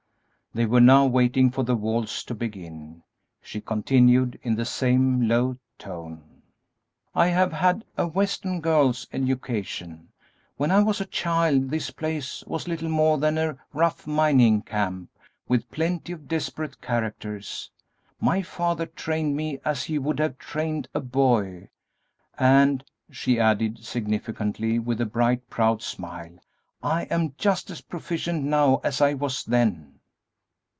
They 0.53 0.65
were 0.65 0.81
now 0.81 1.05
waiting 1.05 1.49
for 1.49 1.63
the 1.63 1.77
waltz 1.77 2.25
to 2.25 2.35
begin; 2.35 3.03
she 3.41 3.61
continued, 3.61 4.37
in 4.43 4.55
the 4.57 4.65
same 4.65 5.29
low 5.29 5.55
tone: 5.79 6.41
"I 7.15 7.27
have 7.27 7.53
had 7.53 7.85
a 7.97 8.05
western 8.05 8.59
girl's 8.59 9.07
education. 9.13 10.09
When 10.57 10.69
I 10.69 10.83
was 10.83 10.99
a 10.99 11.05
child 11.05 11.69
this 11.69 11.89
place 11.89 12.43
was 12.45 12.67
little 12.67 12.89
more 12.89 13.17
than 13.17 13.37
a 13.37 13.57
rough 13.71 14.05
mining 14.05 14.61
camp, 14.63 15.09
with 15.47 15.71
plenty 15.71 16.11
of 16.11 16.27
desperate 16.27 16.81
characters. 16.81 17.71
My 18.19 18.41
father 18.41 18.87
trained 18.87 19.37
me 19.37 19.57
as 19.63 19.83
he 19.85 19.97
would 19.97 20.19
have 20.19 20.37
trained 20.37 20.89
a 20.93 20.99
boy, 20.99 21.69
and," 22.37 22.83
she 23.09 23.39
added, 23.39 23.85
significantly, 23.85 24.79
with 24.79 24.99
a 24.99 25.05
bright, 25.05 25.49
proud 25.49 25.81
smile, 25.81 26.39
"I 26.83 27.03
am 27.03 27.35
just 27.37 27.69
as 27.69 27.79
proficient 27.79 28.43
now 28.43 28.81
as 28.83 28.99
I 28.99 29.13
was 29.13 29.45
then!" 29.45 29.99